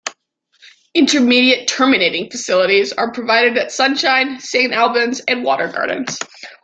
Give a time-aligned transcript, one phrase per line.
[0.95, 6.17] Intermediate terminating facilities are provided at Sunshine, Saint Albans and Watergardens.